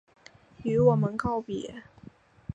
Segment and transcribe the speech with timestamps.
[0.63, 1.83] 与我们告別